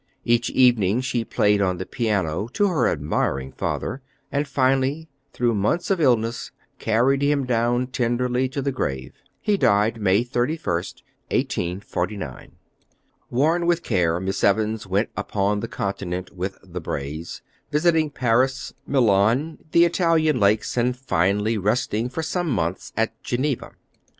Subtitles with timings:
[0.25, 5.91] Each evening she played on the piano to her admiring father, and finally, through months
[5.91, 9.13] of illness, carried him down tenderly to the grave.
[9.39, 10.73] He died May 31,
[11.29, 12.53] 1849.
[13.29, 19.59] Worn with care, Miss Evans went upon the Continent with the Brays, visiting Paris, Milan,
[19.71, 23.73] the Italian lakes, and finally resting for some months at Geneva'.